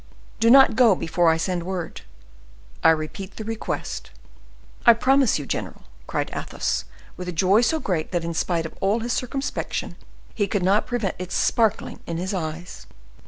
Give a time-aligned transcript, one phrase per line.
[0.39, 2.01] Do not go before I send word.
[2.83, 4.09] I repeat the request."
[4.83, 6.85] "I promise you, general," cried Athos,
[7.17, 9.95] with a joy so great, that in spite of all his circumspection,
[10.33, 12.87] he could not prevent its sparkling in his eyes.